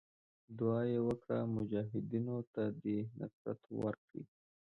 [0.57, 4.23] دعا یې وکړه مجاهدینو ته دې نصرت ورکړي.